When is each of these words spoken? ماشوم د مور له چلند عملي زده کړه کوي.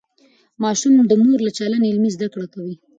ماشوم 0.63 0.93
د 1.07 1.11
مور 1.23 1.39
له 1.47 1.51
چلند 1.57 1.83
عملي 1.91 2.11
زده 2.15 2.27
کړه 2.33 2.47
کوي. 2.53 2.75